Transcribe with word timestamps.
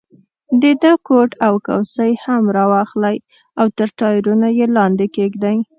د 0.61 0.63
ده 0.81 0.91
کوټ 1.07 1.31
او 1.45 1.53
کوسۍ 1.65 2.11
هم 2.23 2.43
را 2.55 2.65
واخلئ 2.73 3.17
او 3.59 3.65
تر 3.77 3.89
ټایرونو 3.99 4.47
یې 4.57 4.65
لاندې 4.77 5.05
کېږدئ. 5.15 5.57